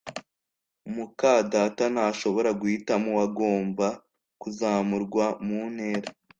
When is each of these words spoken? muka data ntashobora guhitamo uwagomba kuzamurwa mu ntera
muka 0.95 1.31
data 1.53 1.83
ntashobora 1.93 2.49
guhitamo 2.61 3.07
uwagomba 3.11 3.87
kuzamurwa 4.41 5.25
mu 5.45 5.59
ntera 5.73 6.09